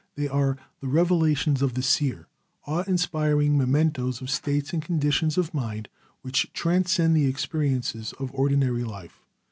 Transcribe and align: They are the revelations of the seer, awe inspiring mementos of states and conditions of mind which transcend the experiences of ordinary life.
They 0.15 0.27
are 0.27 0.57
the 0.79 0.87
revelations 0.87 1.61
of 1.61 1.75
the 1.75 1.83
seer, 1.83 2.25
awe 2.65 2.83
inspiring 2.87 3.55
mementos 3.55 4.19
of 4.19 4.31
states 4.31 4.73
and 4.73 4.81
conditions 4.83 5.37
of 5.37 5.53
mind 5.53 5.89
which 6.23 6.51
transcend 6.53 7.15
the 7.15 7.27
experiences 7.27 8.11
of 8.19 8.31
ordinary 8.33 8.83
life. 8.83 9.21